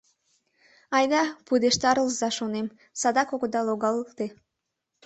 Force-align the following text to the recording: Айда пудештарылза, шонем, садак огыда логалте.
Айда 0.97 1.21
пудештарылза, 1.45 2.29
шонем, 2.37 2.67
садак 2.99 3.29
огыда 3.35 3.61
логалте. 3.67 4.25